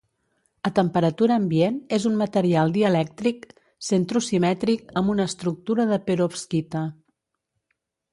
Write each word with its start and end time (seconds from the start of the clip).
A 0.67 0.69
temperatura 0.79 1.33
ambient, 1.41 1.75
és 1.97 2.07
un 2.09 2.15
material 2.21 2.73
dielèctric 2.77 3.45
centrosimètric 3.89 4.89
amb 5.03 5.13
una 5.17 5.29
estructura 5.33 5.87
de 5.93 6.01
perovskita. 6.09 6.83